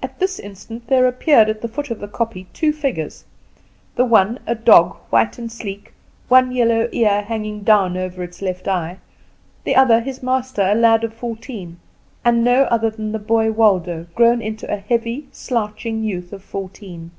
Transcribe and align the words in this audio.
At 0.00 0.20
this 0.20 0.38
instant 0.38 0.86
there 0.86 1.08
appeared 1.08 1.48
at 1.48 1.60
the 1.60 1.66
foot 1.66 1.90
of 1.90 1.98
the 1.98 2.06
kopje 2.06 2.46
two 2.52 2.72
figures 2.72 3.24
the 3.96 4.04
one, 4.04 4.38
a 4.46 4.54
dog, 4.54 4.94
white 5.10 5.38
and 5.38 5.50
sleek, 5.50 5.92
one 6.28 6.52
yellow 6.52 6.88
ear 6.92 7.22
hanging 7.22 7.62
down 7.62 7.96
over 7.96 8.24
his 8.24 8.40
left 8.42 8.68
eye; 8.68 8.98
the 9.64 9.74
other, 9.74 9.98
his 10.02 10.22
master, 10.22 10.62
a 10.62 10.76
lad 10.76 11.02
of 11.02 11.12
fourteen, 11.12 11.80
and 12.24 12.44
no 12.44 12.62
other 12.66 12.90
than 12.90 13.10
the 13.10 13.18
boy 13.18 13.50
Waldo, 13.50 14.06
grown 14.14 14.40
into 14.40 14.72
a 14.72 14.76
heavy, 14.76 15.26
slouching 15.32 16.04
youth 16.04 16.32
of 16.32 16.44
fourteen. 16.44 17.10